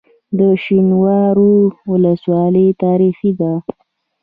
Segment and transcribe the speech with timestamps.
[0.37, 1.53] د شینوارو
[1.91, 3.53] ولسوالۍ تاریخي ده